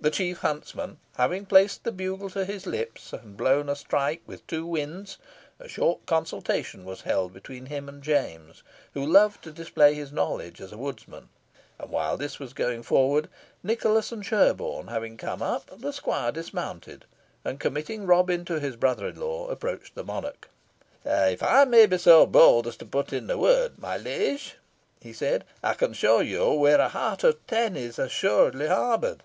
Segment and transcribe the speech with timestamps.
[0.00, 4.46] The chief huntsman having placed the bugle to his lips, and blown a strike with
[4.46, 5.18] two winds,
[5.58, 8.62] a short consultation was held between him and James,
[8.94, 11.28] who loved to display his knowledge as a woodsman;
[11.78, 13.28] and while this was going forward,
[13.62, 17.04] Nicholas and Sherborne having come up, the squire dismounted,
[17.44, 20.48] and committing Robin to his brother in law, approached the monarch.
[21.04, 24.54] "If I may be so bold as to put in a word, my liege,"
[25.02, 29.22] he said, "I can show you where a hart of ten is assuredly harboured.